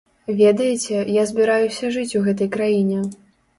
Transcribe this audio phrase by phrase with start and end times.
[0.37, 3.01] Ведаеце, я збіраюся жыць у гэтай краіне.